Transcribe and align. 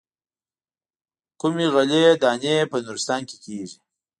کومې 1.39 1.67
غلې 1.73 2.03
دانې 2.21 2.55
په 2.71 2.77
نورستان 2.85 3.21
کې 3.29 3.35
کېږي. 3.45 3.77